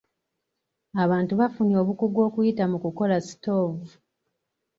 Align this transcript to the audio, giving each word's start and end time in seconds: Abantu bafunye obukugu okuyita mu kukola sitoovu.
Abantu 1.03 1.33
bafunye 1.39 1.75
obukugu 1.83 2.19
okuyita 2.27 2.63
mu 2.71 2.77
kukola 2.83 3.15
sitoovu. 3.25 3.93